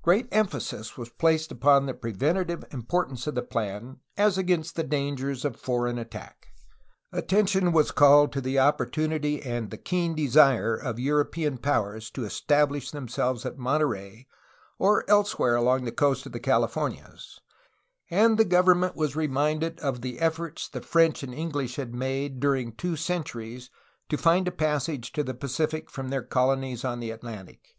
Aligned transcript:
Great 0.00 0.26
emphasis 0.32 0.96
was 0.96 1.10
placed 1.10 1.52
upon 1.52 1.84
the 1.84 1.92
preventive 1.92 2.64
importance 2.70 3.26
of 3.26 3.34
the 3.34 3.42
plan 3.42 3.98
as 4.16 4.38
against 4.38 4.76
the 4.76 4.82
dangers 4.82 5.44
of 5.44 5.56
foreign 5.60 5.98
attack. 5.98 6.46
Attention 7.12 7.70
was 7.70 7.90
called 7.90 8.32
to 8.32 8.40
the 8.40 8.56
opportimity 8.56 9.44
and 9.44 9.68
the 9.70 9.76
keen 9.76 10.14
desire 10.14 10.74
of 10.74 10.98
European 10.98 11.58
powers 11.58 12.10
to 12.10 12.24
es 12.24 12.40
tablish 12.40 12.92
themselves 12.92 13.44
at 13.44 13.58
Monterey 13.58 14.26
or 14.78 15.04
elsewhere 15.06 15.56
along 15.56 15.84
the 15.84 15.92
coast 15.92 16.24
of 16.24 16.32
the 16.32 16.40
Californias, 16.40 17.38
and 18.10 18.38
the 18.38 18.46
government 18.46 18.96
was 18.96 19.14
reminded 19.16 19.78
of 19.80 20.00
the 20.00 20.18
efforts 20.18 20.66
the 20.66 20.80
French 20.80 21.22
and 21.22 21.34
English 21.34 21.76
had 21.76 21.92
made 21.94 22.40
during 22.40 22.72
two 22.72 22.96
centuries 22.96 23.68
to 24.08 24.16
find 24.16 24.48
a 24.48 24.50
passage 24.50 25.12
to 25.12 25.22
the 25.22 25.34
Pacific 25.34 25.90
from 25.90 26.08
their 26.08 26.22
colonies 26.22 26.86
on 26.86 27.00
the 27.00 27.10
Atlantic. 27.10 27.76